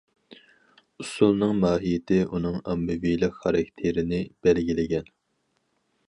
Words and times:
ئۇسسۇلنىڭ 1.01 1.51
ماھىيىتى 1.65 2.17
ئۇنىڭ 2.37 2.57
ئاممىۋىلىق 2.71 3.37
خاراكتېرىنى 3.43 4.23
بەلگىلىگەن. 4.47 5.13